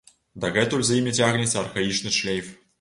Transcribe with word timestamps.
Дагэтуль 0.45 0.85
за 0.89 0.97
імі 1.01 1.13
цягнецца 1.21 1.55
архаічны 1.63 2.19
шлейф. 2.21 2.53